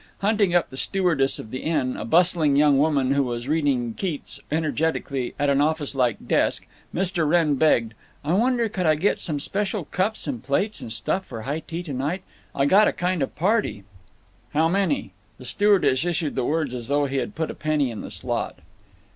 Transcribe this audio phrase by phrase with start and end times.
[0.17, 4.39] Hunting up the stewardess of the inn, a bustling young woman who was reading Keats
[4.51, 7.29] energetically at an office like desk, Mr.
[7.29, 7.93] Wrenn begged:
[8.25, 11.83] "I wonder could I get some special cups and plates and stuff for high tea
[11.83, 12.23] tonight.
[12.55, 13.83] I got a kind of party—"
[14.55, 18.01] "How many?" The stewardess issued the words as though he had put a penny in
[18.01, 18.57] the slot.